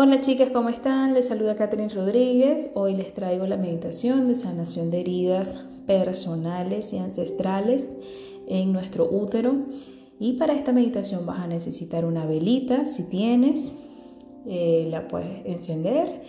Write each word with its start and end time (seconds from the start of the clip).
Hola 0.00 0.20
chicas, 0.20 0.50
¿cómo 0.52 0.68
están? 0.68 1.12
Les 1.12 1.26
saluda 1.26 1.56
Catherine 1.56 1.92
Rodríguez. 1.92 2.70
Hoy 2.74 2.94
les 2.94 3.12
traigo 3.14 3.48
la 3.48 3.56
meditación 3.56 4.28
de 4.28 4.36
sanación 4.36 4.92
de 4.92 5.00
heridas 5.00 5.56
personales 5.88 6.92
y 6.92 6.98
ancestrales 6.98 7.96
en 8.46 8.72
nuestro 8.72 9.10
útero. 9.10 9.56
Y 10.20 10.34
para 10.34 10.54
esta 10.54 10.72
meditación 10.72 11.26
vas 11.26 11.40
a 11.40 11.48
necesitar 11.48 12.04
una 12.04 12.26
velita, 12.26 12.86
si 12.86 13.08
tienes, 13.08 13.74
eh, 14.46 14.86
la 14.88 15.08
puedes 15.08 15.44
encender. 15.44 16.22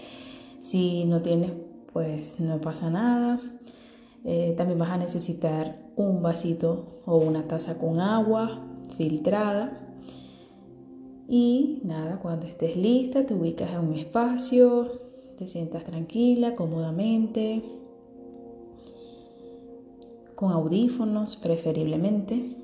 Si 0.62 1.06
no 1.06 1.22
tienes, 1.22 1.52
pues 1.94 2.40
no 2.40 2.60
pasa 2.62 2.90
nada. 2.90 3.40
Eh, 4.26 4.56
también 4.58 4.80
vas 4.80 4.90
a 4.90 4.98
necesitar 4.98 5.78
un 5.96 6.24
vasito 6.24 7.04
o 7.06 7.18
una 7.18 7.48
taza 7.48 7.78
con 7.78 8.00
agua 8.00 8.66
filtrada 8.98 9.89
y 11.32 11.82
nada, 11.84 12.20
cuando 12.20 12.48
estés 12.48 12.76
lista, 12.76 13.24
te 13.24 13.36
ubicas 13.36 13.70
en 13.72 13.80
un 13.82 13.94
espacio, 13.94 15.00
te 15.38 15.46
sientas 15.46 15.84
tranquila, 15.84 16.56
cómodamente, 16.56 17.62
con 20.34 20.52
audífonos 20.52 21.36
preferiblemente. 21.36 22.58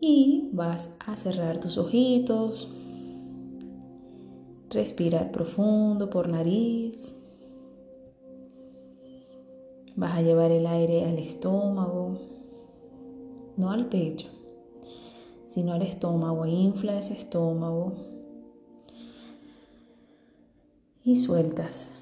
Y 0.00 0.50
vas 0.52 0.92
a 0.98 1.16
cerrar 1.16 1.60
tus 1.60 1.78
ojitos, 1.78 2.74
respirar 4.68 5.30
profundo 5.30 6.10
por 6.10 6.28
nariz. 6.28 7.16
Vas 9.94 10.18
a 10.18 10.22
llevar 10.22 10.50
el 10.50 10.66
aire 10.66 11.04
al 11.04 11.20
estómago, 11.20 12.18
no 13.56 13.70
al 13.70 13.86
pecho 13.86 14.43
sino 15.54 15.72
al 15.72 15.82
estómago. 15.82 16.46
Infla 16.46 16.98
ese 16.98 17.14
estómago 17.14 17.92
y 21.04 21.16
sueltas. 21.16 21.92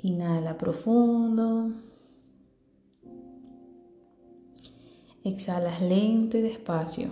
Inhala 0.00 0.56
profundo. 0.56 1.72
Exhalas 5.24 5.82
lento 5.82 6.38
y 6.38 6.42
despacio. 6.42 7.10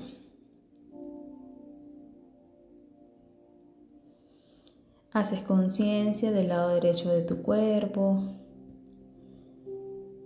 Haces 5.11 5.42
conciencia 5.42 6.30
del 6.30 6.48
lado 6.48 6.69
derecho 6.69 7.11
de 7.11 7.23
tu 7.23 7.42
cuerpo. 7.42 8.23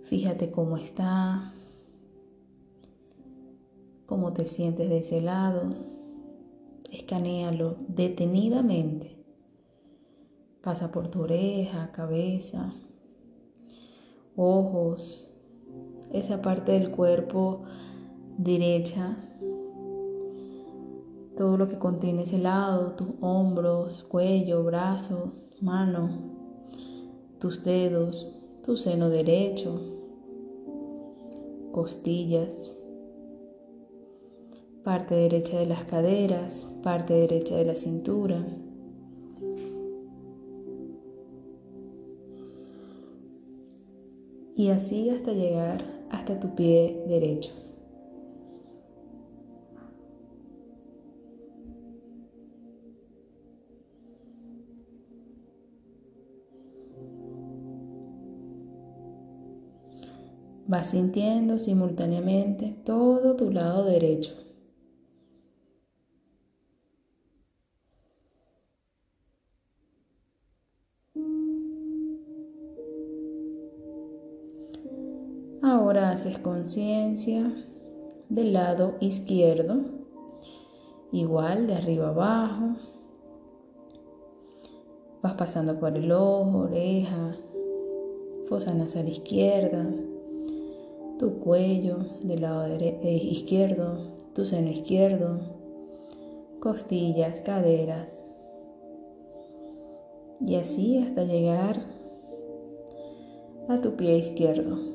Fíjate 0.03 0.51
cómo 0.51 0.77
está, 0.77 1.53
cómo 4.05 4.33
te 4.33 4.45
sientes 4.45 4.89
de 4.89 4.97
ese 4.97 5.21
lado. 5.21 5.69
Escanéalo 6.91 7.77
detenidamente. 7.87 9.15
Pasa 10.61 10.91
por 10.91 11.07
tu 11.07 11.21
oreja, 11.21 11.91
cabeza, 11.93 12.73
ojos, 14.35 15.31
esa 16.11 16.41
parte 16.41 16.73
del 16.73 16.91
cuerpo 16.91 17.63
derecha, 18.37 19.17
todo 21.37 21.57
lo 21.57 21.67
que 21.67 21.79
contiene 21.79 22.23
ese 22.23 22.39
lado, 22.39 22.91
tus 22.91 23.07
hombros, 23.21 24.03
cuello, 24.03 24.63
brazo, 24.63 25.31
mano, 25.61 26.09
tus 27.39 27.63
dedos, 27.63 28.35
tu 28.63 28.77
seno 28.77 29.09
derecho, 29.09 29.92
costillas, 31.73 32.71
parte 34.83 35.15
derecha 35.15 35.59
de 35.59 35.65
las 35.65 35.83
caderas, 35.85 36.71
parte 36.83 37.13
derecha 37.13 37.57
de 37.57 37.65
la 37.65 37.75
cintura. 37.75 38.45
Y 44.55 44.69
así 44.69 45.09
hasta 45.09 45.33
llegar 45.33 45.83
hasta 46.11 46.39
tu 46.39 46.53
pie 46.55 47.03
derecho. 47.07 47.51
Vas 60.73 60.87
sintiendo 60.87 61.59
simultáneamente 61.59 62.75
todo 62.83 63.35
tu 63.35 63.51
lado 63.51 63.85
derecho. 63.85 64.33
Ahora 75.61 76.09
haces 76.09 76.39
conciencia 76.39 77.53
del 78.29 78.53
lado 78.53 78.95
izquierdo, 78.99 79.79
igual 81.11 81.67
de 81.67 81.75
arriba 81.75 82.07
abajo. 82.07 82.77
Vas 85.21 85.35
pasando 85.35 85.79
por 85.79 85.95
el 85.95 86.11
ojo, 86.11 86.61
oreja, 86.61 87.35
fosa 88.47 88.73
nasal 88.73 89.07
izquierda, 89.07 89.87
tu 91.23 91.39
cuello 91.39 91.99
del 92.21 92.41
lado 92.41 92.65
eh, 92.65 93.29
izquierdo, 93.31 94.11
tu 94.35 94.45
seno 94.45 94.69
izquierdo, 94.69 95.39
costillas, 96.59 97.39
caderas. 97.39 98.21
Y 100.41 100.55
así 100.55 100.97
hasta 100.97 101.23
llegar 101.23 101.81
a 103.69 103.79
tu 103.79 103.95
pie 103.95 104.17
izquierdo. 104.17 104.92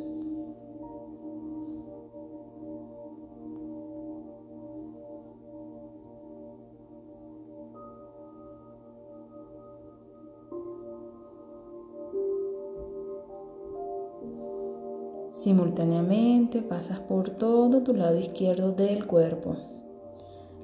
Simultáneamente 15.39 16.63
pasas 16.63 16.99
por 16.99 17.31
todo 17.31 17.85
tu 17.85 17.95
lado 17.95 18.19
izquierdo 18.19 18.73
del 18.73 19.07
cuerpo. 19.07 19.55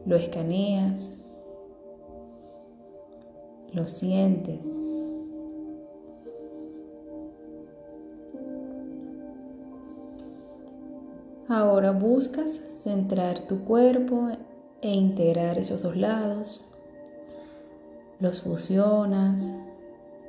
Lo 0.05 0.17
escaneas. 0.17 1.13
Lo 3.73 3.87
sientes. 3.87 4.81
Ahora 11.47 11.93
buscas 11.93 12.61
centrar 12.79 13.47
tu 13.47 13.65
cuerpo 13.65 14.27
e 14.83 14.93
integrar 14.93 15.57
esos 15.57 15.83
dos 15.83 15.97
lados. 15.97 16.65
Los 18.19 18.43
fusionas 18.43 19.53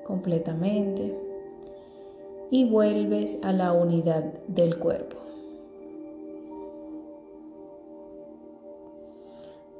completamente 0.06 1.25
y 2.51 2.66
vuelves 2.66 3.39
a 3.41 3.51
la 3.51 3.73
unidad 3.73 4.23
del 4.47 4.78
cuerpo. 4.78 5.17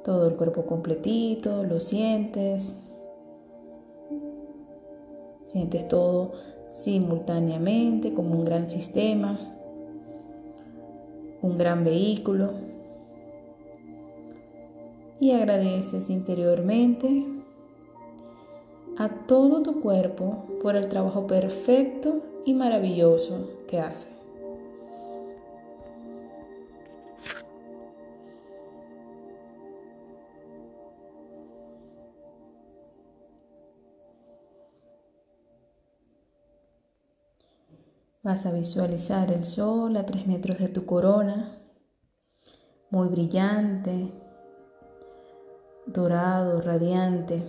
Todo 0.04 0.28
el 0.28 0.36
cuerpo 0.36 0.66
completito, 0.66 1.64
lo 1.64 1.80
sientes. 1.80 2.74
Sientes 5.44 5.88
todo 5.88 6.32
simultáneamente 6.72 8.12
como 8.12 8.34
un 8.34 8.44
gran 8.44 8.70
sistema, 8.70 9.38
un 11.42 11.58
gran 11.58 11.84
vehículo. 11.84 12.52
Y 15.18 15.32
agradeces 15.32 16.10
interiormente 16.10 17.24
a 18.98 19.08
todo 19.26 19.62
tu 19.62 19.80
cuerpo 19.80 20.44
por 20.62 20.76
el 20.76 20.88
trabajo 20.88 21.26
perfecto 21.26 22.22
y 22.46 22.54
maravilloso 22.54 23.50
que 23.68 23.80
hace. 23.80 24.08
Vas 38.22 38.46
a 38.46 38.52
visualizar 38.52 39.30
el 39.30 39.44
sol 39.44 39.96
a 39.96 40.06
tres 40.06 40.26
metros 40.26 40.58
de 40.58 40.68
tu 40.68 40.86
corona, 40.86 41.58
muy 42.90 43.08
brillante, 43.08 44.12
dorado, 45.86 46.60
radiante. 46.60 47.42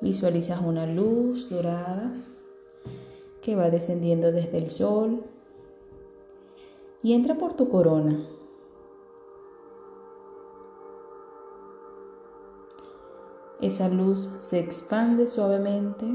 Visualizas 0.00 0.60
una 0.60 0.86
luz 0.86 1.48
dorada 1.48 2.12
que 3.46 3.54
va 3.54 3.70
descendiendo 3.70 4.32
desde 4.32 4.58
el 4.58 4.70
sol 4.70 5.22
y 7.00 7.12
entra 7.12 7.36
por 7.36 7.54
tu 7.54 7.68
corona. 7.68 8.18
Esa 13.60 13.88
luz 13.88 14.28
se 14.40 14.58
expande 14.58 15.28
suavemente 15.28 16.06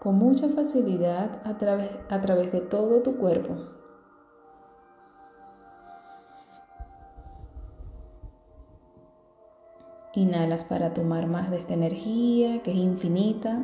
con 0.00 0.16
mucha 0.16 0.48
facilidad 0.48 1.40
a 1.44 1.56
través, 1.56 1.90
a 2.08 2.20
través 2.20 2.50
de 2.50 2.62
todo 2.62 3.02
tu 3.02 3.16
cuerpo. 3.16 3.54
Inhalas 10.14 10.64
para 10.64 10.92
tomar 10.92 11.28
más 11.28 11.48
de 11.52 11.58
esta 11.58 11.74
energía 11.74 12.60
que 12.64 12.72
es 12.72 12.76
infinita. 12.76 13.62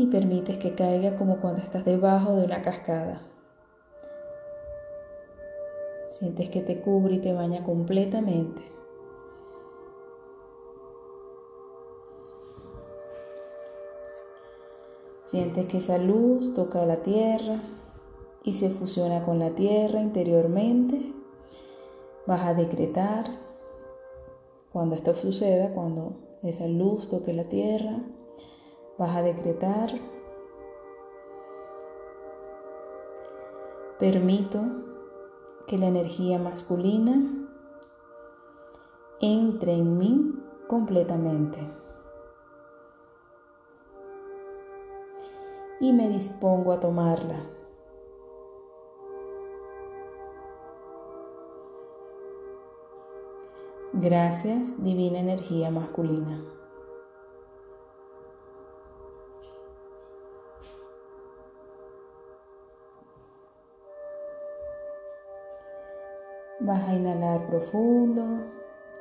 Y 0.00 0.06
permites 0.06 0.56
que 0.56 0.74
caiga 0.74 1.14
como 1.16 1.42
cuando 1.42 1.60
estás 1.60 1.84
debajo 1.84 2.34
de 2.34 2.46
una 2.46 2.62
cascada. 2.62 3.20
Sientes 6.08 6.48
que 6.48 6.62
te 6.62 6.80
cubre 6.80 7.16
y 7.16 7.18
te 7.18 7.34
baña 7.34 7.62
completamente. 7.62 8.62
Sientes 15.22 15.66
que 15.66 15.76
esa 15.76 15.98
luz 15.98 16.54
toca 16.54 16.86
la 16.86 17.02
tierra 17.02 17.60
y 18.42 18.54
se 18.54 18.70
fusiona 18.70 19.22
con 19.22 19.38
la 19.38 19.50
tierra 19.50 20.00
interiormente. 20.00 21.12
Vas 22.26 22.40
a 22.46 22.54
decretar 22.54 23.26
cuando 24.72 24.94
esto 24.94 25.14
suceda, 25.14 25.74
cuando 25.74 26.38
esa 26.42 26.66
luz 26.66 27.10
toque 27.10 27.34
la 27.34 27.50
tierra, 27.50 27.98
vas 29.00 29.16
a 29.16 29.22
decretar. 29.22 29.90
Permito 33.98 34.60
que 35.66 35.78
la 35.78 35.86
energía 35.86 36.38
masculina 36.38 37.48
entre 39.22 39.72
en 39.72 39.96
mí 39.96 40.34
completamente. 40.68 41.60
Y 45.80 45.94
me 45.94 46.10
dispongo 46.10 46.72
a 46.72 46.80
tomarla. 46.80 47.42
Gracias, 53.94 54.82
divina 54.82 55.20
energía 55.20 55.70
masculina. 55.70 56.59
Vas 66.60 66.88
a 66.88 66.94
inhalar 66.94 67.46
profundo 67.46 68.24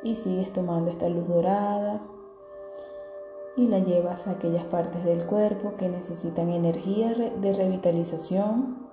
y 0.02 0.16
sigues 0.16 0.54
tomando 0.54 0.90
esta 0.92 1.10
luz 1.10 1.28
dorada 1.28 2.02
y 3.60 3.68
la 3.68 3.80
llevas 3.80 4.26
a 4.28 4.32
aquellas 4.32 4.64
partes 4.64 5.04
del 5.04 5.26
cuerpo 5.26 5.76
que 5.76 5.90
necesitan 5.90 6.50
energía 6.50 7.14
de 7.14 7.54
revitalización, 7.54 8.88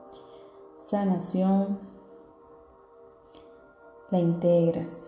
sanación. 0.85 1.79
La 4.11 4.19
integras. 4.19 5.01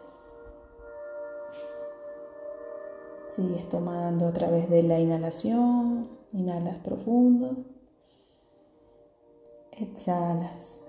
Sigues 3.28 3.68
tomando 3.68 4.26
a 4.26 4.32
través 4.32 4.68
de 4.70 4.82
la 4.82 4.98
inhalación, 4.98 6.08
inhalas 6.32 6.78
profundo, 6.78 7.56
exhalas. 9.72 10.87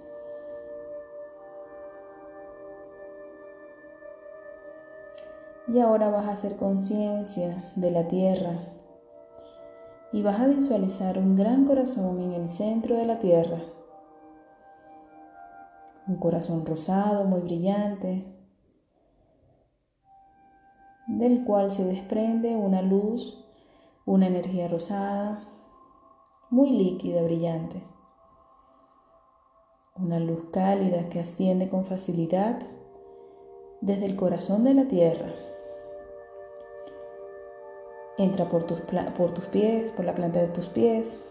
Y 5.72 5.80
ahora 5.80 6.10
vas 6.10 6.26
a 6.26 6.32
hacer 6.32 6.56
conciencia 6.56 7.72
de 7.76 7.92
la 7.92 8.08
tierra 8.08 8.58
y 10.12 10.24
vas 10.24 10.40
a 10.40 10.48
visualizar 10.48 11.20
un 11.20 11.36
gran 11.36 11.66
corazón 11.66 12.20
en 12.20 12.34
el 12.34 12.50
centro 12.50 12.96
de 12.96 13.06
la 13.06 13.20
tierra. 13.20 13.60
Un 16.08 16.16
corazón 16.16 16.66
rosado, 16.66 17.26
muy 17.26 17.42
brillante, 17.42 18.26
del 21.06 21.44
cual 21.44 21.70
se 21.70 21.84
desprende 21.84 22.56
una 22.56 22.82
luz, 22.82 23.46
una 24.08 24.26
energía 24.26 24.68
rosada, 24.68 25.48
muy 26.50 26.72
líquida, 26.72 27.22
brillante. 27.22 27.84
Una 29.96 30.20
luz 30.20 30.50
cálida 30.52 31.10
que 31.10 31.20
asciende 31.20 31.70
con 31.70 31.86
facilidad 31.86 32.58
desde 33.82 34.08
el 34.08 34.16
corazón 34.16 34.64
de 34.64 34.74
la 34.74 34.88
tierra 34.88 35.32
Entra 38.20 38.50
por 38.50 38.64
tus, 38.64 38.82
por 39.18 39.32
tus 39.34 39.46
pies, 39.46 39.94
por 39.94 40.04
la 40.04 40.14
planta 40.14 40.40
de 40.40 40.50
tus 40.50 40.68
pies, 40.68 41.24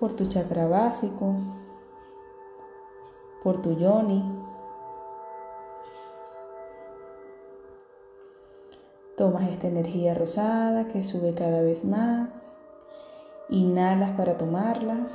por 0.00 0.14
tu 0.14 0.26
chakra 0.26 0.66
básico, 0.66 1.36
por 3.44 3.62
tu 3.62 3.78
yoni. 3.78 4.24
Tomas 9.16 9.48
esta 9.48 9.68
energía 9.68 10.12
rosada 10.12 10.88
que 10.88 11.04
sube 11.04 11.34
cada 11.34 11.62
vez 11.62 11.84
más. 11.84 12.48
Inhalas 13.48 14.16
para 14.16 14.36
tomarla. 14.36 15.06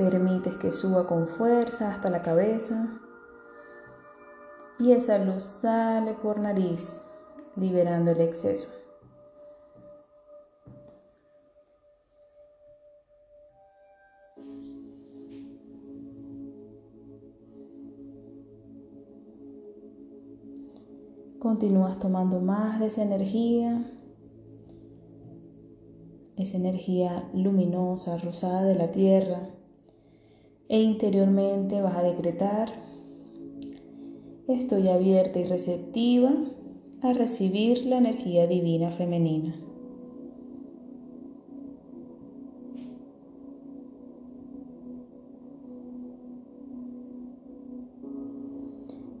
Permites 0.00 0.56
que 0.56 0.70
suba 0.72 1.06
con 1.06 1.28
fuerza 1.28 1.92
hasta 1.92 2.08
la 2.08 2.22
cabeza 2.22 2.88
y 4.78 4.92
esa 4.92 5.18
luz 5.18 5.42
sale 5.42 6.14
por 6.14 6.38
nariz, 6.38 6.96
liberando 7.54 8.12
el 8.12 8.22
exceso. 8.22 8.70
Continúas 21.38 21.98
tomando 21.98 22.40
más 22.40 22.80
de 22.80 22.86
esa 22.86 23.02
energía, 23.02 23.84
esa 26.38 26.56
energía 26.56 27.28
luminosa, 27.34 28.16
rosada 28.16 28.62
de 28.62 28.76
la 28.76 28.90
tierra 28.92 29.59
e 30.70 30.80
interiormente 30.80 31.82
vas 31.82 31.96
a 31.96 32.02
decretar, 32.02 32.70
estoy 34.46 34.86
abierta 34.86 35.40
y 35.40 35.44
receptiva 35.44 36.32
a 37.02 37.12
recibir 37.12 37.84
la 37.86 37.98
energía 37.98 38.46
divina 38.46 38.92
femenina. 38.92 39.52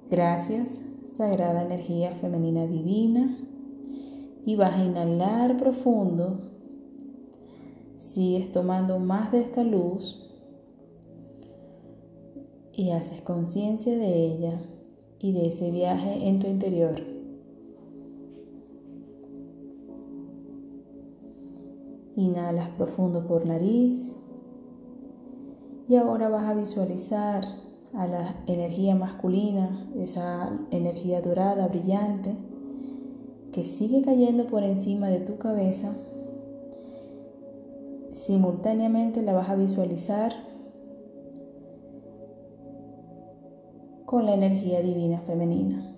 Gracias, 0.08 0.80
sagrada 1.12 1.62
energía 1.62 2.14
femenina 2.14 2.68
divina. 2.68 3.36
Y 4.46 4.54
vas 4.54 4.74
a 4.74 4.84
inhalar 4.84 5.56
profundo. 5.56 6.38
Sigues 7.98 8.52
tomando 8.52 8.98
más 9.00 9.32
de 9.32 9.40
esta 9.40 9.62
luz 9.64 10.29
y 12.80 12.92
haces 12.92 13.20
conciencia 13.20 13.94
de 13.94 14.24
ella 14.24 14.58
y 15.18 15.32
de 15.32 15.48
ese 15.48 15.70
viaje 15.70 16.26
en 16.26 16.38
tu 16.38 16.46
interior. 16.46 16.94
Inhalas 22.16 22.70
profundo 22.70 23.26
por 23.26 23.44
nariz 23.44 24.16
y 25.90 25.96
ahora 25.96 26.30
vas 26.30 26.44
a 26.44 26.54
visualizar 26.54 27.44
a 27.92 28.06
la 28.06 28.36
energía 28.46 28.94
masculina, 28.94 29.86
esa 29.96 30.58
energía 30.70 31.20
dorada, 31.20 31.68
brillante, 31.68 32.34
que 33.52 33.66
sigue 33.66 34.00
cayendo 34.00 34.46
por 34.46 34.62
encima 34.62 35.10
de 35.10 35.20
tu 35.20 35.36
cabeza. 35.36 35.94
Simultáneamente 38.12 39.20
la 39.20 39.34
vas 39.34 39.50
a 39.50 39.56
visualizar 39.56 40.49
con 44.10 44.26
la 44.26 44.34
energía 44.34 44.82
divina 44.82 45.20
femenina, 45.20 45.94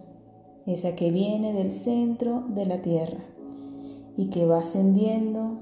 esa 0.66 0.95
que 0.95 1.11
viene 1.11 1.54
del 1.54 1.71
centro 1.71 2.45
de 2.47 2.66
la 2.66 2.83
tierra 2.83 3.25
y 4.19 4.26
que 4.26 4.45
va 4.45 4.59
ascendiendo, 4.59 5.61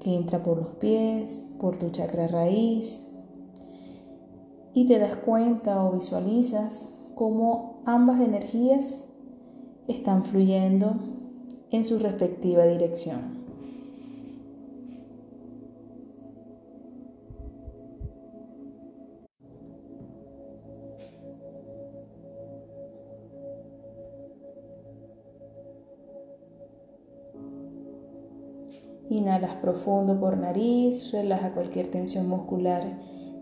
que 0.00 0.16
entra 0.16 0.42
por 0.42 0.58
los 0.58 0.72
pies, 0.72 1.56
por 1.58 1.78
tu 1.78 1.88
chakra 1.88 2.28
raíz 2.28 3.08
y 4.74 4.84
te 4.84 4.98
das 4.98 5.16
cuenta 5.16 5.82
o 5.82 5.92
visualizas 5.92 6.90
cómo 7.14 7.80
ambas 7.86 8.20
energías 8.20 9.02
están 9.88 10.26
fluyendo 10.26 10.96
en 11.70 11.84
su 11.84 11.98
respectiva 12.00 12.66
dirección. 12.66 13.39
Inhalas 29.10 29.56
profundo 29.56 30.20
por 30.20 30.36
nariz, 30.38 31.10
relaja 31.10 31.52
cualquier 31.52 31.88
tensión 31.88 32.28
muscular 32.28 32.84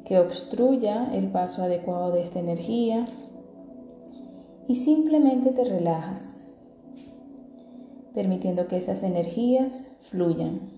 que 0.07 0.19
obstruya 0.19 1.11
el 1.13 1.31
paso 1.31 1.63
adecuado 1.63 2.11
de 2.11 2.23
esta 2.23 2.39
energía 2.39 3.05
y 4.67 4.77
simplemente 4.77 5.51
te 5.51 5.65
relajas, 5.65 6.39
permitiendo 8.15 8.67
que 8.67 8.79
esas 8.79 9.03
energías 9.03 9.85
fluyan. 10.01 10.78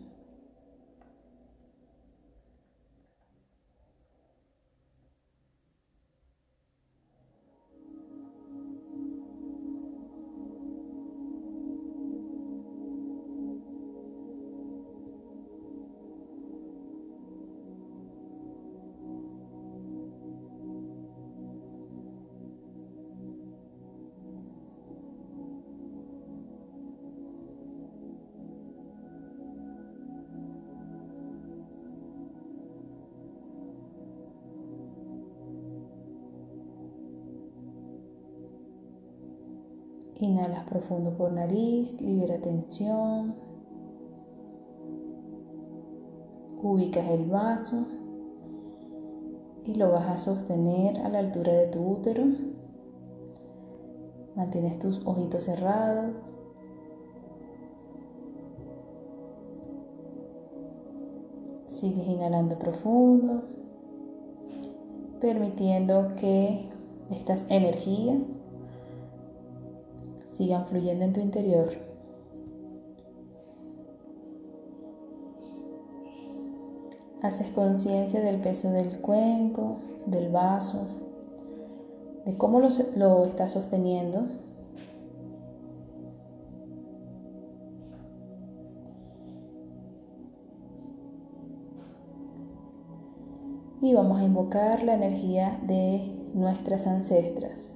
Inhalas 40.20 40.64
profundo 40.64 41.16
por 41.16 41.32
nariz, 41.32 41.98
libera 42.02 42.38
tensión. 42.42 43.34
Ubicas 46.62 47.08
el 47.08 47.24
vaso 47.24 47.86
y 49.64 49.76
lo 49.76 49.90
vas 49.92 50.10
a 50.10 50.18
sostener 50.18 50.98
a 50.98 51.08
la 51.08 51.20
altura 51.20 51.54
de 51.54 51.68
tu 51.68 51.80
útero. 51.80 52.24
Mantienes 54.36 54.78
tus 54.78 55.00
ojitos 55.06 55.44
cerrados. 55.44 56.12
Sigues 61.68 62.06
inhalando 62.06 62.58
profundo, 62.58 63.44
permitiendo 65.18 66.14
que 66.16 66.68
estas 67.10 67.46
energías 67.48 68.36
sigan 70.40 70.64
fluyendo 70.64 71.04
en 71.04 71.12
tu 71.12 71.20
interior. 71.20 71.68
Haces 77.20 77.50
conciencia 77.50 78.22
del 78.22 78.40
peso 78.40 78.70
del 78.70 79.02
cuenco, 79.02 79.76
del 80.06 80.30
vaso, 80.30 80.96
de 82.24 82.38
cómo 82.38 82.58
lo, 82.58 82.68
lo 82.96 83.26
estás 83.26 83.52
sosteniendo. 83.52 84.28
Y 93.82 93.92
vamos 93.92 94.20
a 94.20 94.24
invocar 94.24 94.84
la 94.84 94.94
energía 94.94 95.60
de 95.66 96.14
nuestras 96.32 96.86
ancestras 96.86 97.74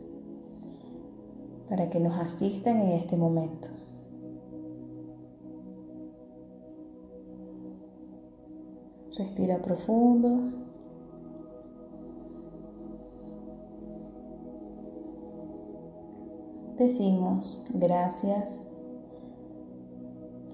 para 1.75 1.90
que 1.90 1.99
nos 1.99 2.16
asistan 2.21 2.76
en 2.83 2.93
este 2.93 3.16
momento. 3.16 3.66
Respira 9.19 9.61
profundo. 9.61 10.52
Decimos 16.78 17.66
gracias, 17.75 18.71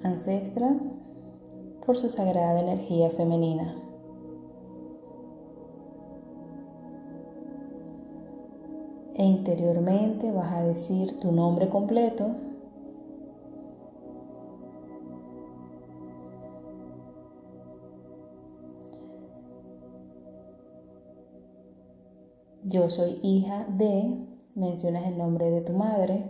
ancestras, 0.02 0.96
por 1.84 1.98
su 1.98 2.08
sagrada 2.08 2.60
energía 2.60 3.10
femenina. 3.10 3.79
E 9.20 9.24
interiormente 9.24 10.32
vas 10.32 10.50
a 10.50 10.62
decir 10.62 11.20
tu 11.20 11.30
nombre 11.30 11.68
completo. 11.68 12.36
Yo 22.64 22.88
soy 22.88 23.20
hija 23.22 23.66
de, 23.68 24.26
mencionas 24.54 25.04
el 25.06 25.18
nombre 25.18 25.50
de 25.50 25.60
tu 25.60 25.74
madre. 25.74 26.24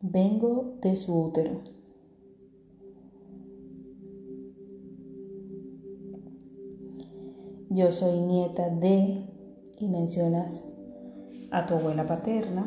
Vengo 0.00 0.78
de 0.80 0.96
su 0.96 1.22
útero. 1.22 1.75
Yo 7.76 7.92
soy 7.92 8.20
nieta 8.20 8.70
de, 8.70 9.22
y 9.78 9.88
mencionas 9.88 10.64
a 11.50 11.66
tu 11.66 11.74
abuela 11.74 12.06
paterna. 12.06 12.66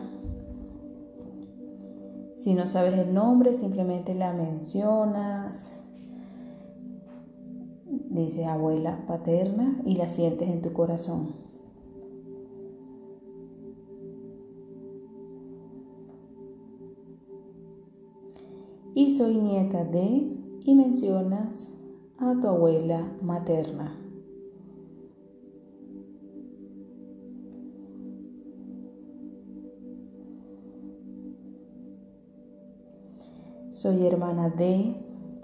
Si 2.37 2.53
no 2.53 2.67
sabes 2.67 2.93
el 2.93 3.11
nombre, 3.11 3.55
simplemente 3.55 4.13
la 4.13 4.33
mencionas. 4.33 5.81
Dice 7.87 8.45
abuela 8.45 9.03
paterna 9.07 9.81
y 9.83 9.95
la 9.95 10.07
sientes 10.07 10.47
en 10.47 10.61
tu 10.61 10.73
corazón. 10.73 11.33
Y 18.93 19.09
soy 19.09 19.37
nieta 19.37 19.85
de 19.85 20.37
y 20.63 20.75
mencionas 20.75 21.79
a 22.19 22.39
tu 22.39 22.47
abuela 22.47 23.11
materna. 23.23 23.98
Soy 33.81 34.05
hermana 34.05 34.49
de, 34.49 34.93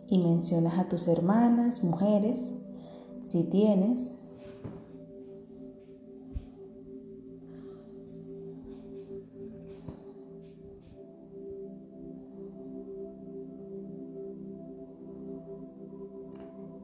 y 0.07 0.17
mencionas 0.17 0.77
a 0.77 0.89
tus 0.89 1.07
hermanas, 1.07 1.81
mujeres, 1.85 2.53
si 3.21 3.43
tienes. 3.45 4.19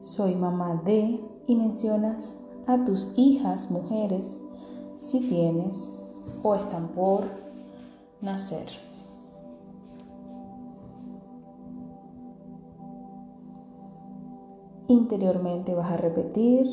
Soy 0.00 0.34
mamá 0.34 0.80
de, 0.86 1.20
y 1.46 1.54
mencionas 1.54 2.32
a 2.66 2.82
tus 2.86 3.12
hijas, 3.16 3.70
mujeres, 3.70 4.40
si 5.00 5.20
tienes 5.28 5.92
o 6.42 6.54
están 6.54 6.88
por 6.94 7.24
nacer. 8.22 8.91
Interiormente 14.92 15.74
vas 15.74 15.90
a 15.90 15.96
repetir 15.96 16.66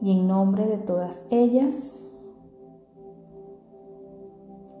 y 0.00 0.12
en 0.12 0.26
nombre 0.26 0.66
de 0.66 0.78
todas 0.78 1.22
ellas 1.28 1.94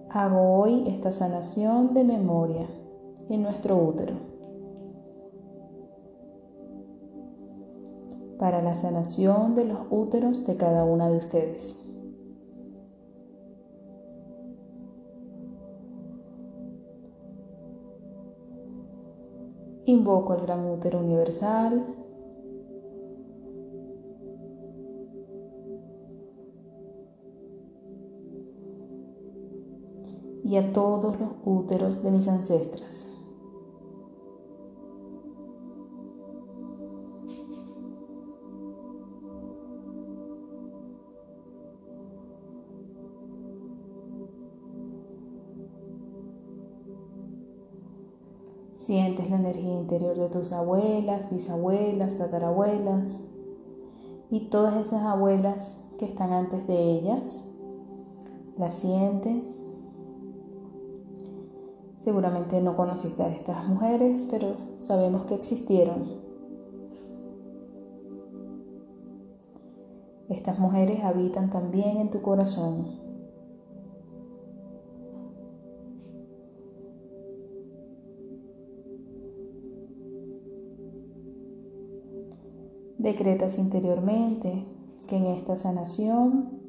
hago 0.08 0.60
hoy 0.60 0.84
esta 0.86 1.12
sanación 1.12 1.92
de 1.92 2.04
memoria 2.04 2.66
en 3.28 3.42
nuestro 3.42 3.76
útero. 3.76 4.14
Para 8.38 8.62
la 8.62 8.74
sanación 8.74 9.54
de 9.54 9.66
los 9.66 9.80
úteros 9.90 10.46
de 10.46 10.56
cada 10.56 10.86
una 10.86 11.10
de 11.10 11.18
ustedes. 11.18 11.76
Invoco 19.92 20.32
al 20.32 20.40
gran 20.40 20.64
útero 20.64 21.00
universal. 21.00 21.84
Y 30.44 30.56
a 30.56 30.72
todos 30.72 31.20
los 31.20 31.30
úteros 31.44 32.02
de 32.02 32.10
mis 32.10 32.26
ancestras. 32.26 33.11
Sientes 48.92 49.30
la 49.30 49.36
energía 49.36 49.72
interior 49.72 50.18
de 50.18 50.28
tus 50.28 50.52
abuelas, 50.52 51.30
bisabuelas, 51.30 52.16
tatarabuelas 52.16 53.26
y 54.28 54.50
todas 54.50 54.76
esas 54.76 55.02
abuelas 55.04 55.82
que 55.98 56.04
están 56.04 56.30
antes 56.30 56.66
de 56.66 56.98
ellas. 56.98 57.42
Las 58.58 58.74
sientes. 58.74 59.62
Seguramente 61.96 62.60
no 62.60 62.76
conociste 62.76 63.22
a 63.22 63.30
estas 63.30 63.66
mujeres, 63.66 64.28
pero 64.30 64.56
sabemos 64.76 65.24
que 65.24 65.36
existieron. 65.36 66.04
Estas 70.28 70.58
mujeres 70.58 71.02
habitan 71.02 71.48
también 71.48 71.96
en 71.96 72.10
tu 72.10 72.20
corazón. 72.20 73.01
Decretas 83.02 83.58
interiormente 83.58 84.64
que 85.08 85.16
en 85.16 85.26
esta 85.26 85.56
sanación, 85.56 86.60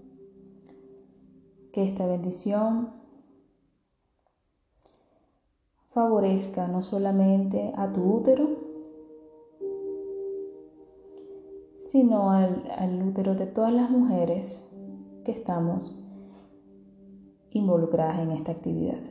que 1.72 1.84
esta 1.84 2.08
bendición 2.08 2.90
favorezca 5.92 6.68
no 6.68 6.82
solamente 6.82 7.72
a 7.75 7.94
tu 7.94 8.16
útero, 8.16 8.50
sino 11.78 12.32
al, 12.32 13.04
útero 13.08 13.36
de 13.36 13.46
todas 13.46 13.72
las 13.72 13.92
mujeres 13.92 14.68
que 15.24 15.34
estamos 15.34 15.96
involucradas 17.52 18.18
en 18.18 18.32
esta 18.32 18.54
actividad, 18.54 19.04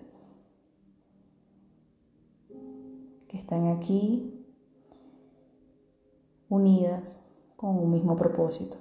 que 3.28 3.38
están 3.38 3.68
aquí 3.68 4.31
unidas 6.52 7.24
con 7.56 7.78
un 7.78 7.90
mismo 7.90 8.14
propósito. 8.14 8.76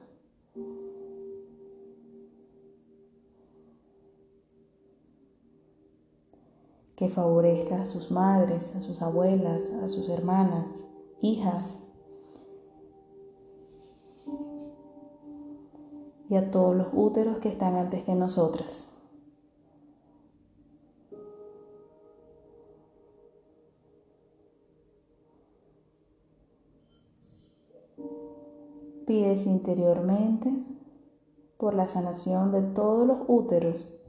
Que 6.95 7.07
favorezca 7.09 7.81
a 7.81 7.85
sus 7.85 8.11
madres, 8.11 8.75
a 8.75 8.81
sus 8.81 9.01
abuelas, 9.01 9.71
a 9.81 9.87
sus 9.87 10.09
hermanas, 10.09 10.85
hijas 11.21 11.79
y 16.27 16.35
a 16.35 16.51
todos 16.51 16.75
los 16.75 16.89
úteros 16.93 17.39
que 17.39 17.47
están 17.47 17.75
antes 17.75 18.03
que 18.03 18.15
nosotras. 18.15 18.90
Pides 29.11 29.45
interiormente 29.45 30.49
por 31.57 31.73
la 31.73 31.85
sanación 31.85 32.53
de 32.53 32.61
todos 32.61 33.05
los 33.05 33.17
úteros, 33.27 34.01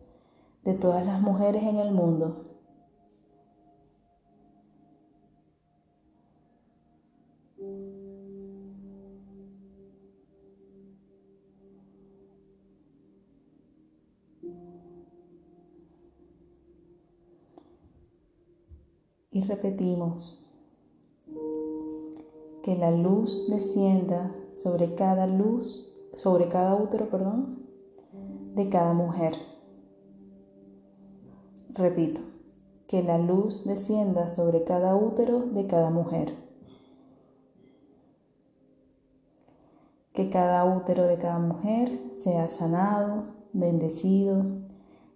de 0.63 0.75
todas 0.75 1.05
las 1.05 1.21
mujeres 1.21 1.65
en 1.65 1.79
el 1.79 1.91
mundo. 1.91 2.45
Y 19.33 19.43
repetimos 19.43 20.42
que 22.63 22.77
la 22.77 22.91
luz 22.91 23.49
descienda 23.49 24.35
sobre 24.53 24.95
cada 24.95 25.27
luz, 25.27 25.87
sobre 26.15 26.49
cada 26.49 26.75
útero, 26.77 27.09
perdón, 27.09 27.67
de 28.55 28.69
cada 28.69 28.93
mujer. 28.93 29.35
Repito, 31.71 32.21
que 32.87 33.03
la 33.03 33.19
luz 33.19 33.65
descienda 33.65 34.29
sobre 34.29 34.65
cada 34.65 34.95
útero 34.95 35.41
de 35.41 35.67
cada 35.67 35.91
mujer. 35.91 36.37
Que 40.13 40.29
cada 40.29 40.65
útero 40.65 41.07
de 41.07 41.17
cada 41.17 41.39
mujer 41.39 41.99
sea 42.19 42.49
sanado, 42.51 43.25
bendecido, 43.53 44.45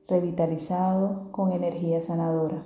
revitalizado 0.08 1.30
con 1.32 1.52
energía 1.52 2.00
sanadora. 2.00 2.62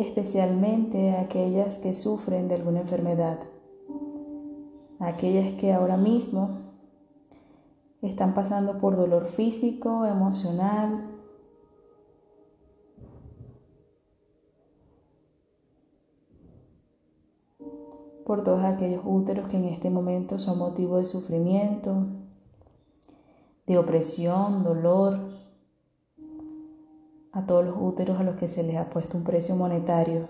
Especialmente 0.00 1.16
aquellas 1.16 1.78
que 1.78 1.92
sufren 1.92 2.48
de 2.48 2.54
alguna 2.54 2.80
enfermedad, 2.80 3.38
aquellas 4.98 5.52
que 5.52 5.72
ahora 5.72 5.96
mismo 5.96 6.58
están 8.00 8.32
pasando 8.34 8.78
por 8.78 8.96
dolor 8.96 9.26
físico, 9.26 10.06
emocional, 10.06 11.06
por 18.24 18.42
todos 18.42 18.64
aquellos 18.64 19.02
úteros 19.04 19.48
que 19.48 19.56
en 19.56 19.66
este 19.66 19.90
momento 19.90 20.38
son 20.38 20.58
motivo 20.58 20.96
de 20.96 21.04
sufrimiento, 21.04 22.06
de 23.66 23.76
opresión, 23.76 24.62
dolor, 24.62 25.18
a 27.32 27.46
todos 27.46 27.64
los 27.64 27.76
úteros 27.78 28.18
a 28.18 28.24
los 28.24 28.36
que 28.36 28.48
se 28.48 28.62
les 28.62 28.76
ha 28.76 28.90
puesto 28.90 29.16
un 29.16 29.24
precio 29.24 29.54
monetario. 29.54 30.28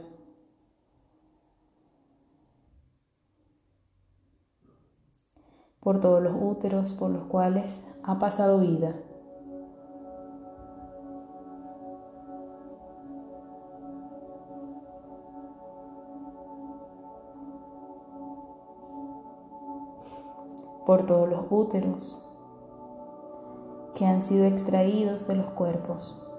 Por 5.81 5.99
todos 5.99 6.23
los 6.23 6.35
úteros 6.39 6.93
por 6.93 7.11
los 7.11 7.25
cuales 7.25 7.83
ha 8.03 8.19
pasado 8.19 8.61
vida. 8.61 8.95
Por 20.85 21.07
todos 21.07 21.29
los 21.29 21.47
úteros 21.51 22.27
que 23.95 24.07
han 24.07 24.23
sido 24.23 24.45
extraídos 24.45 25.27
de 25.27 25.37
los 25.37 25.51
cuerpos. 25.53 26.30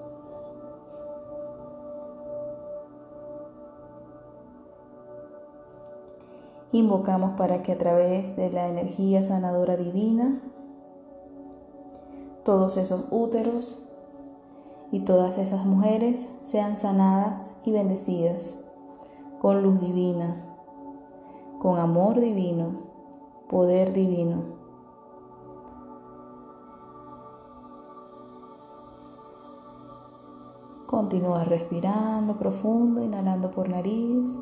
Invocamos 6.73 7.31
para 7.31 7.63
que 7.63 7.73
a 7.73 7.77
través 7.77 8.35
de 8.37 8.49
la 8.49 8.69
energía 8.69 9.21
sanadora 9.23 9.75
divina, 9.75 10.39
todos 12.45 12.77
esos 12.77 13.05
úteros 13.11 13.85
y 14.89 15.01
todas 15.01 15.37
esas 15.37 15.65
mujeres 15.65 16.29
sean 16.41 16.77
sanadas 16.77 17.51
y 17.65 17.71
bendecidas 17.71 18.57
con 19.41 19.63
luz 19.63 19.81
divina, 19.81 20.35
con 21.59 21.77
amor 21.77 22.21
divino, 22.21 22.83
poder 23.49 23.91
divino. 23.91 24.61
Continúa 30.85 31.43
respirando 31.43 32.37
profundo, 32.37 33.03
inhalando 33.03 33.51
por 33.51 33.67
nariz 33.67 34.37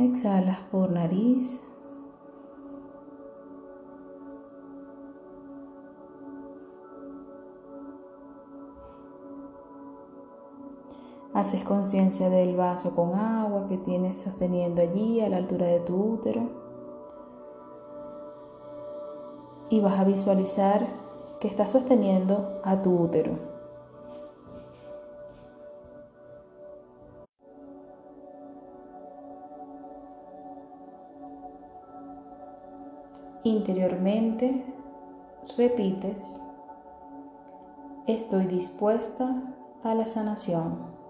Exhalas 0.00 0.60
por 0.72 0.90
nariz. 0.90 1.60
Haces 11.34 11.64
conciencia 11.64 12.30
del 12.30 12.56
vaso 12.56 12.96
con 12.96 13.14
agua 13.14 13.66
que 13.68 13.76
tienes 13.76 14.16
sosteniendo 14.16 14.80
allí 14.80 15.20
a 15.20 15.28
la 15.28 15.36
altura 15.36 15.66
de 15.66 15.80
tu 15.80 16.14
útero. 16.14 16.48
Y 19.68 19.80
vas 19.80 20.00
a 20.00 20.04
visualizar 20.04 20.86
que 21.40 21.48
estás 21.48 21.72
sosteniendo 21.72 22.58
a 22.64 22.80
tu 22.80 22.98
útero. 22.98 23.49
Interiormente 33.42 34.64
repites, 35.56 36.40
estoy 38.06 38.46
dispuesta 38.46 39.54
a 39.82 39.94
la 39.94 40.06
sanación. 40.06 41.00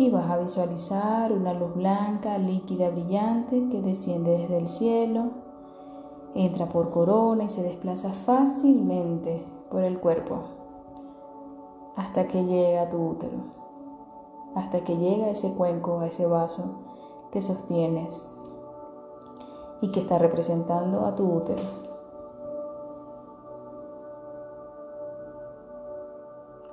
y 0.00 0.10
vas 0.10 0.30
a 0.30 0.38
visualizar 0.38 1.32
una 1.32 1.52
luz 1.52 1.74
blanca, 1.74 2.38
líquida, 2.38 2.88
brillante 2.88 3.68
que 3.68 3.82
desciende 3.82 4.38
desde 4.38 4.58
el 4.58 4.68
cielo, 4.68 5.30
entra 6.36 6.68
por 6.68 6.90
corona 6.90 7.44
y 7.44 7.48
se 7.48 7.64
desplaza 7.64 8.12
fácilmente 8.12 9.44
por 9.70 9.82
el 9.82 9.98
cuerpo 9.98 10.44
hasta 11.96 12.28
que 12.28 12.44
llega 12.44 12.82
a 12.82 12.88
tu 12.88 12.96
útero, 12.96 13.57
hasta 14.58 14.82
que 14.82 14.96
llega 14.96 15.26
a 15.26 15.30
ese 15.30 15.54
cuenco, 15.54 16.00
a 16.00 16.06
ese 16.08 16.26
vaso 16.26 16.64
que 17.30 17.40
sostienes 17.40 18.26
y 19.80 19.92
que 19.92 20.00
está 20.00 20.18
representando 20.18 21.06
a 21.06 21.14
tu 21.14 21.32
útero. 21.32 21.62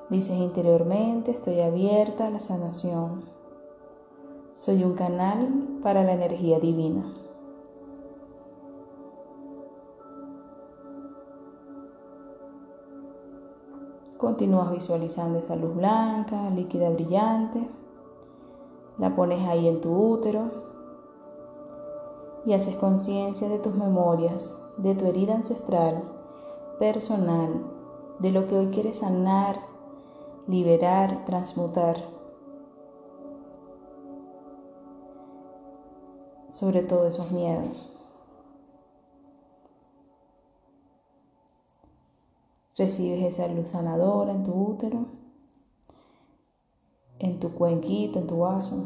Dices 0.09 0.37
interiormente, 0.37 1.31
estoy 1.31 1.61
abierta 1.61 2.27
a 2.27 2.29
la 2.31 2.39
sanación. 2.39 3.25
Soy 4.55 4.83
un 4.83 4.93
canal 4.93 5.79
para 5.83 6.03
la 6.03 6.13
energía 6.13 6.59
divina. 6.59 7.03
Continúas 14.25 14.71
visualizando 14.71 15.37
esa 15.37 15.55
luz 15.55 15.75
blanca, 15.75 16.49
líquida, 16.49 16.89
brillante. 16.89 17.69
La 18.97 19.15
pones 19.15 19.47
ahí 19.47 19.67
en 19.67 19.81
tu 19.81 19.95
útero 19.95 20.45
y 22.43 22.53
haces 22.53 22.75
conciencia 22.75 23.47
de 23.47 23.59
tus 23.59 23.75
memorias, 23.75 24.59
de 24.77 24.95
tu 24.95 25.05
herida 25.05 25.35
ancestral, 25.35 26.01
personal, 26.79 27.51
de 28.17 28.31
lo 28.31 28.47
que 28.47 28.57
hoy 28.57 28.69
quieres 28.69 28.97
sanar 28.97 29.59
liberar, 30.47 31.23
transmutar. 31.25 31.97
Sobre 36.51 36.81
todo 36.81 37.05
esos 37.05 37.29
miedos. 37.29 37.95
Recibes 42.77 43.23
esa 43.23 43.47
luz 43.47 43.69
sanadora 43.69 44.33
en 44.33 44.43
tu 44.43 44.51
útero, 44.51 45.05
en 47.19 47.39
tu 47.39 47.51
cuenquito, 47.51 48.19
en 48.19 48.27
tu 48.27 48.39
vaso. 48.39 48.83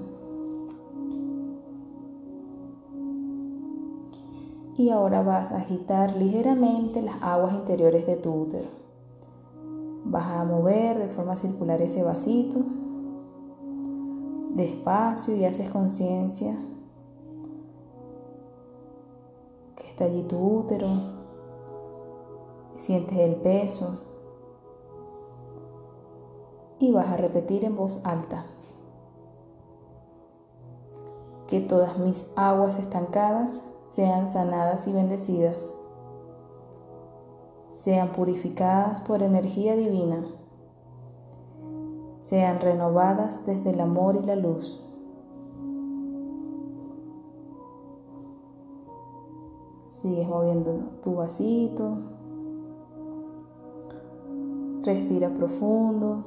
Y 4.77 4.91
ahora 4.91 5.23
vas 5.23 5.51
a 5.51 5.57
agitar 5.57 6.15
ligeramente 6.15 7.01
las 7.01 7.21
aguas 7.21 7.53
interiores 7.53 8.05
de 8.05 8.15
tu 8.15 8.33
útero. 8.33 8.69
Vas 10.05 10.27
a 10.27 10.45
mover 10.45 10.99
de 10.99 11.09
forma 11.09 11.35
circular 11.35 11.81
ese 11.81 12.03
vasito 12.03 12.63
despacio 14.59 15.35
y 15.35 15.45
haces 15.45 15.69
conciencia 15.69 16.55
que 19.75 19.87
está 19.87 20.05
allí 20.05 20.23
tu 20.23 20.37
útero, 20.37 21.18
sientes 22.79 23.17
el 23.17 23.35
peso 23.35 23.99
y 26.79 26.91
vas 26.91 27.07
a 27.07 27.17
repetir 27.17 27.65
en 27.65 27.75
voz 27.75 28.01
alta 28.05 28.45
que 31.47 31.59
todas 31.59 31.97
mis 31.97 32.25
aguas 32.35 32.77
estancadas 32.79 33.61
sean 33.89 34.31
sanadas 34.31 34.87
y 34.87 34.93
bendecidas 34.93 35.73
sean 37.79 38.09
purificadas 38.09 38.99
por 38.99 39.23
energía 39.23 39.73
divina, 39.73 40.21
sean 42.19 42.59
renovadas 42.59 43.45
desde 43.45 43.69
el 43.69 43.79
amor 43.79 44.19
y 44.21 44.25
la 44.25 44.35
luz. 44.35 44.83
Sigues 49.91 50.27
moviendo 50.27 50.99
tu 51.01 51.15
vasito. 51.15 52.18
Respira 54.83 55.29
profundo. 55.29 56.23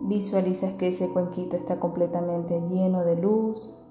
Visualizas 0.00 0.74
que 0.74 0.88
ese 0.88 1.08
cuenquito 1.08 1.56
está 1.56 1.78
completamente 1.78 2.60
lleno 2.68 3.04
de 3.04 3.16
luz. 3.16 3.82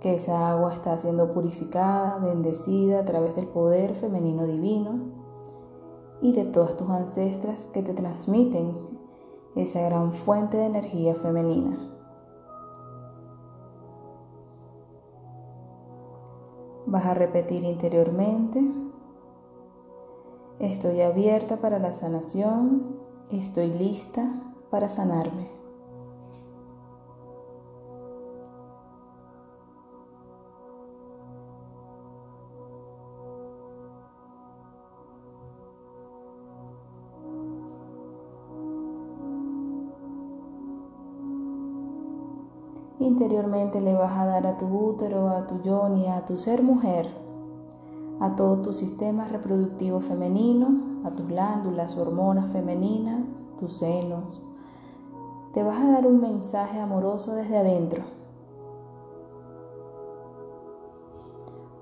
que 0.00 0.14
esa 0.14 0.50
agua 0.50 0.72
está 0.72 0.96
siendo 0.96 1.32
purificada, 1.32 2.16
bendecida 2.18 3.00
a 3.00 3.04
través 3.04 3.36
del 3.36 3.46
poder 3.46 3.94
femenino 3.94 4.46
divino 4.46 4.98
y 6.22 6.32
de 6.32 6.44
todas 6.44 6.76
tus 6.76 6.88
ancestras 6.88 7.66
que 7.66 7.82
te 7.82 7.92
transmiten 7.92 8.72
esa 9.56 9.82
gran 9.82 10.12
fuente 10.12 10.56
de 10.56 10.66
energía 10.66 11.14
femenina. 11.14 11.99
Vas 16.90 17.06
a 17.06 17.14
repetir 17.14 17.62
interiormente, 17.62 18.60
estoy 20.58 21.02
abierta 21.02 21.58
para 21.58 21.78
la 21.78 21.92
sanación, 21.92 22.96
estoy 23.30 23.68
lista 23.68 24.28
para 24.70 24.88
sanarme. 24.88 25.59
Interiormente 43.00 43.80
le 43.80 43.94
vas 43.94 44.12
a 44.18 44.26
dar 44.26 44.46
a 44.46 44.58
tu 44.58 44.66
útero, 44.66 45.28
a 45.28 45.46
tu 45.46 45.62
yoni, 45.62 46.08
a 46.08 46.26
tu 46.26 46.36
ser 46.36 46.62
mujer, 46.62 47.08
a 48.20 48.36
todo 48.36 48.60
tu 48.60 48.74
sistema 48.74 49.26
reproductivo 49.26 50.00
femenino, 50.00 51.06
a 51.06 51.10
tus 51.10 51.26
glándulas, 51.26 51.96
hormonas 51.96 52.52
femeninas, 52.52 53.42
tus 53.58 53.78
senos. 53.78 54.46
Te 55.54 55.62
vas 55.62 55.82
a 55.82 55.88
dar 55.92 56.06
un 56.06 56.20
mensaje 56.20 56.78
amoroso 56.78 57.34
desde 57.34 57.56
adentro. 57.56 58.02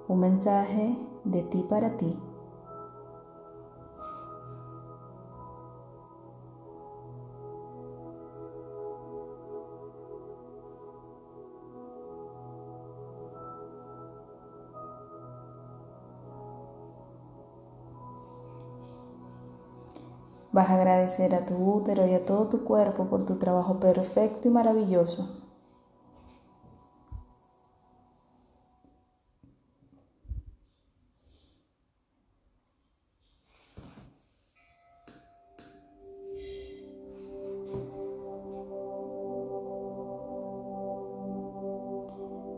Un 0.06 0.20
mensaje 0.20 0.96
de 1.24 1.42
ti 1.42 1.66
para 1.68 1.96
ti. 1.96 2.16
Vas 20.58 20.70
a 20.70 20.74
agradecer 20.74 21.36
a 21.36 21.46
tu 21.46 21.54
útero 21.54 22.04
y 22.08 22.14
a 22.14 22.24
todo 22.24 22.48
tu 22.48 22.64
cuerpo 22.64 23.04
por 23.04 23.24
tu 23.24 23.36
trabajo 23.36 23.78
perfecto 23.78 24.48
y 24.48 24.50
maravilloso. 24.50 25.28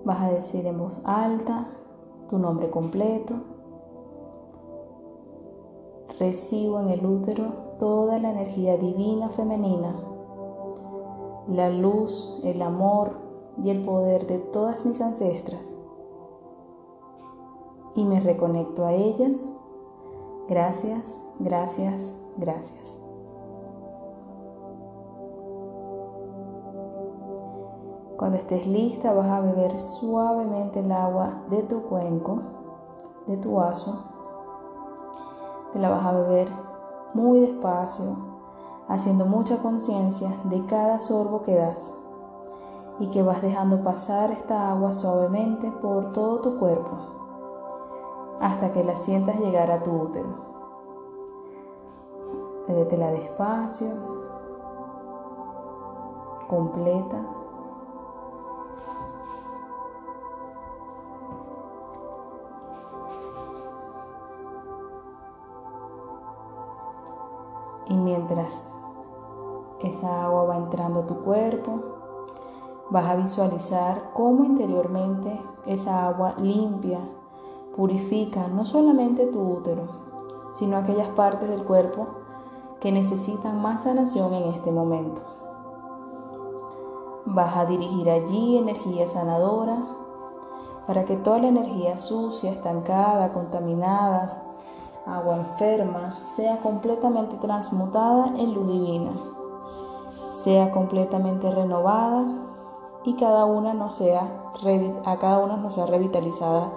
Vas 0.06 0.22
a 0.22 0.30
decir 0.30 0.66
en 0.66 0.78
voz 0.78 1.02
alta 1.04 1.66
tu 2.30 2.38
nombre 2.38 2.70
completo. 2.70 3.59
Recibo 6.20 6.80
en 6.80 6.90
el 6.90 7.06
útero 7.06 7.46
toda 7.78 8.18
la 8.18 8.30
energía 8.30 8.76
divina 8.76 9.30
femenina, 9.30 9.94
la 11.48 11.70
luz, 11.70 12.38
el 12.44 12.60
amor 12.60 13.16
y 13.64 13.70
el 13.70 13.80
poder 13.80 14.26
de 14.26 14.38
todas 14.38 14.84
mis 14.84 15.00
ancestras. 15.00 15.74
Y 17.94 18.04
me 18.04 18.20
reconecto 18.20 18.84
a 18.84 18.92
ellas. 18.92 19.48
Gracias, 20.46 21.22
gracias, 21.38 22.14
gracias. 22.36 23.00
Cuando 28.18 28.36
estés 28.36 28.66
lista 28.66 29.14
vas 29.14 29.28
a 29.28 29.40
beber 29.40 29.80
suavemente 29.80 30.80
el 30.80 30.92
agua 30.92 31.44
de 31.48 31.62
tu 31.62 31.80
cuenco, 31.84 32.40
de 33.26 33.38
tu 33.38 33.54
vaso. 33.54 34.09
Te 35.72 35.78
la 35.78 35.90
vas 35.90 36.04
a 36.04 36.12
beber 36.12 36.48
muy 37.14 37.40
despacio, 37.40 38.16
haciendo 38.88 39.24
mucha 39.24 39.58
conciencia 39.58 40.30
de 40.44 40.64
cada 40.66 41.00
sorbo 41.00 41.42
que 41.42 41.54
das 41.54 41.92
y 42.98 43.06
que 43.08 43.22
vas 43.22 43.40
dejando 43.40 43.82
pasar 43.82 44.30
esta 44.30 44.70
agua 44.70 44.92
suavemente 44.92 45.70
por 45.70 46.12
todo 46.12 46.40
tu 46.40 46.58
cuerpo 46.58 47.20
hasta 48.40 48.72
que 48.72 48.82
la 48.82 48.96
sientas 48.96 49.38
llegar 49.38 49.70
a 49.70 49.82
tu 49.82 49.90
útero. 49.92 50.28
Bébetela 52.66 53.12
despacio, 53.12 53.88
completa. 56.48 57.39
Esa 69.80 70.24
agua 70.24 70.44
va 70.44 70.56
entrando 70.56 71.00
a 71.00 71.06
tu 71.06 71.16
cuerpo, 71.24 71.80
vas 72.90 73.06
a 73.06 73.16
visualizar 73.16 74.10
cómo 74.14 74.44
interiormente 74.44 75.40
esa 75.66 76.06
agua 76.06 76.34
limpia, 76.38 77.00
purifica 77.74 78.46
no 78.46 78.64
solamente 78.64 79.26
tu 79.26 79.40
útero, 79.40 79.82
sino 80.52 80.76
aquellas 80.76 81.08
partes 81.08 81.48
del 81.48 81.64
cuerpo 81.64 82.06
que 82.78 82.92
necesitan 82.92 83.60
más 83.60 83.82
sanación 83.82 84.32
en 84.32 84.44
este 84.50 84.70
momento. 84.70 85.22
Vas 87.26 87.56
a 87.56 87.64
dirigir 87.64 88.10
allí 88.10 88.58
energía 88.58 89.08
sanadora 89.08 89.78
para 90.86 91.04
que 91.04 91.16
toda 91.16 91.38
la 91.38 91.48
energía 91.48 91.96
sucia, 91.96 92.50
estancada, 92.52 93.32
contaminada, 93.32 94.49
agua 95.16 95.36
enferma, 95.36 96.14
sea 96.26 96.60
completamente 96.60 97.36
transmutada 97.36 98.28
en 98.36 98.54
luz 98.54 98.68
divina, 98.68 99.12
sea 100.42 100.70
completamente 100.70 101.50
renovada 101.50 102.26
y 103.04 103.14
cada 103.14 103.44
una 103.44 103.74
no 103.74 103.90
sea, 103.90 104.52
a 105.04 105.18
cada 105.18 105.38
una 105.38 105.56
no 105.56 105.70
sea 105.70 105.86
revitalizada 105.86 106.72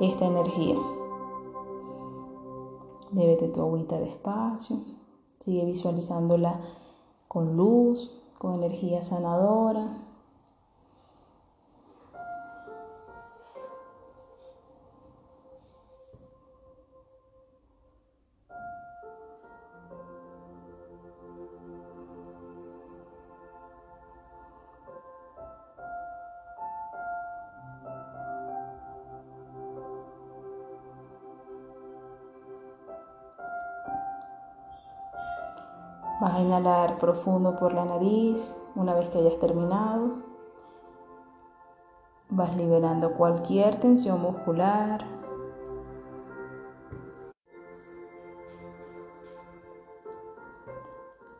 esta 0.00 0.26
energía. 0.26 0.76
Bébete 3.10 3.48
tu 3.48 3.60
agüita 3.60 3.98
despacio. 3.98 4.76
Sigue 5.38 5.64
visualizándola 5.64 6.60
con 7.26 7.56
luz, 7.56 8.12
con 8.38 8.54
energía 8.54 9.02
sanadora. 9.02 10.07
Inhalar 36.48 36.98
profundo 36.98 37.58
por 37.58 37.74
la 37.74 37.84
nariz 37.84 38.54
una 38.74 38.94
vez 38.94 39.10
que 39.10 39.18
hayas 39.18 39.38
terminado. 39.38 40.26
Vas 42.30 42.56
liberando 42.56 43.12
cualquier 43.12 43.76
tensión 43.76 44.20
muscular. 44.22 45.04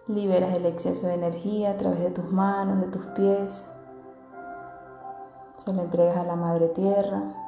Liberas 0.07 0.55
el 0.55 0.67
exceso 0.67 1.07
de 1.07 1.15
energía 1.15 1.71
a 1.73 1.77
través 1.77 2.01
de 2.01 2.11
tus 2.11 2.31
manos, 2.31 2.81
de 2.81 2.89
tus 2.89 3.05
pies. 3.09 3.65
Se 5.57 5.73
lo 5.73 5.83
entregas 5.83 6.17
a 6.17 6.25
la 6.25 6.37
Madre 6.37 6.69
Tierra. 6.69 7.48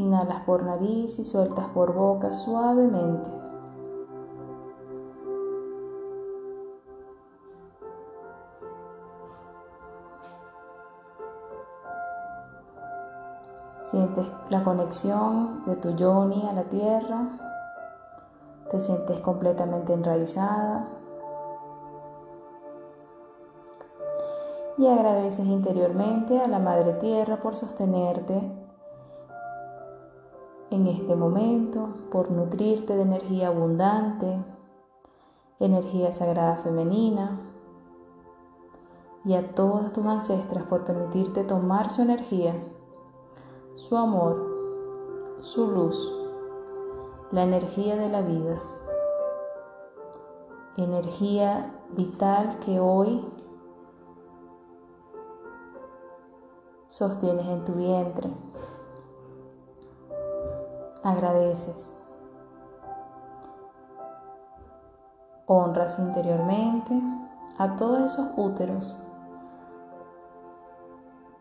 Inhalas 0.00 0.40
por 0.44 0.62
nariz 0.62 1.18
y 1.18 1.24
sueltas 1.24 1.68
por 1.74 1.92
boca 1.92 2.32
suavemente. 2.32 3.28
Sientes 13.84 14.32
la 14.48 14.64
conexión 14.64 15.66
de 15.66 15.76
tu 15.76 15.90
yoni 15.90 16.48
a 16.48 16.54
la 16.54 16.64
tierra. 16.64 17.28
Te 18.70 18.80
sientes 18.80 19.20
completamente 19.20 19.92
enraizada. 19.92 20.88
Y 24.78 24.86
agradeces 24.86 25.44
interiormente 25.44 26.40
a 26.40 26.48
la 26.48 26.58
Madre 26.58 26.94
Tierra 26.94 27.36
por 27.36 27.54
sostenerte 27.54 28.59
en 30.70 30.86
este 30.86 31.16
momento, 31.16 31.88
por 32.10 32.30
nutrirte 32.30 32.94
de 32.94 33.02
energía 33.02 33.48
abundante, 33.48 34.38
energía 35.58 36.12
sagrada 36.12 36.56
femenina, 36.58 37.38
y 39.24 39.34
a 39.34 39.54
todas 39.54 39.92
tus 39.92 40.06
ancestras 40.06 40.64
por 40.64 40.84
permitirte 40.84 41.44
tomar 41.44 41.90
su 41.90 42.02
energía, 42.02 42.54
su 43.74 43.96
amor, 43.96 45.36
su 45.40 45.70
luz, 45.70 46.10
la 47.32 47.42
energía 47.42 47.96
de 47.96 48.08
la 48.08 48.22
vida, 48.22 48.62
energía 50.76 51.74
vital 51.96 52.58
que 52.60 52.80
hoy 52.80 53.24
sostienes 56.86 57.46
en 57.46 57.64
tu 57.64 57.72
vientre 57.72 58.30
agradeces, 61.02 61.94
honras 65.46 65.98
interiormente 65.98 67.00
a 67.58 67.76
todos 67.76 68.12
esos 68.12 68.28
úteros, 68.36 68.98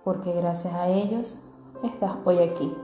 porque 0.04 0.34
gracias 0.34 0.74
a 0.74 0.88
ellos 0.88 1.38
estás 1.84 2.15
hoy 2.26 2.39
aquí. 2.39 2.76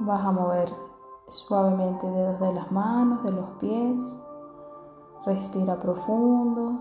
Vas 0.00 0.24
a 0.24 0.32
mover 0.32 0.87
suavemente 1.28 2.10
dedos 2.10 2.40
de 2.40 2.52
las 2.52 2.72
manos, 2.72 3.22
de 3.22 3.32
los 3.32 3.46
pies. 3.60 4.18
Respira 5.24 5.78
profundo. 5.78 6.78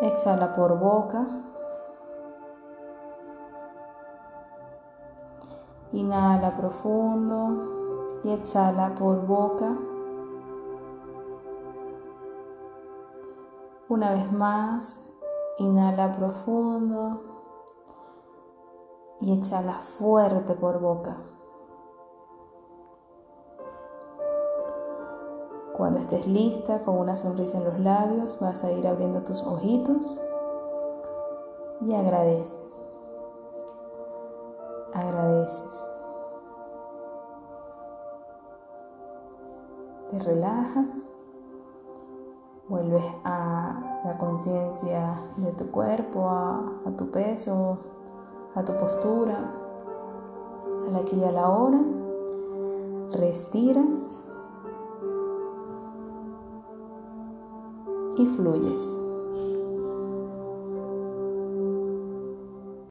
Exhala 0.00 0.54
por 0.54 0.78
boca. 0.78 1.26
Inhala 5.92 6.56
profundo 6.56 8.20
y 8.22 8.30
exhala 8.30 8.94
por 8.94 9.26
boca. 9.26 9.76
Una 13.88 14.10
vez 14.10 14.32
más, 14.32 15.04
inhala 15.58 16.12
profundo 16.12 17.22
y 19.20 19.32
exhala 19.38 19.74
fuerte 19.74 20.54
por 20.54 20.80
boca. 20.80 21.16
Cuando 25.76 25.98
estés 25.98 26.26
lista, 26.26 26.80
con 26.80 26.96
una 26.96 27.18
sonrisa 27.18 27.58
en 27.58 27.64
los 27.64 27.78
labios, 27.80 28.40
vas 28.40 28.64
a 28.64 28.72
ir 28.72 28.86
abriendo 28.86 29.20
tus 29.20 29.42
ojitos 29.42 30.18
y 31.82 31.92
agradeces. 31.92 32.88
Agradeces. 34.94 35.84
Te 40.10 40.18
relajas, 40.20 41.14
vuelves 42.68 43.04
a 43.24 44.00
la 44.06 44.16
conciencia 44.16 45.20
de 45.36 45.52
tu 45.52 45.70
cuerpo, 45.70 46.26
a, 46.26 46.72
tu 46.96 47.10
peso, 47.10 47.76
a 48.54 48.64
tu 48.64 48.74
postura, 48.78 49.52
a 50.86 50.90
la 50.90 51.00
aquí 51.00 51.16
y 51.16 51.24
a 51.24 51.32
la 51.32 51.50
hora. 51.50 51.82
Respiras 53.12 54.25
y 58.16 58.26
fluyes. 58.26 59.05